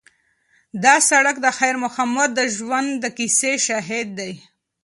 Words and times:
دا 0.83 0.95
سړک 1.09 1.35
د 1.41 1.47
خیر 1.57 1.75
محمد 1.83 2.29
د 2.39 2.41
ژوند 2.55 2.89
د 3.03 3.05
کیسې 3.17 3.53
شاهد 3.65 4.07
دی. 4.19 4.33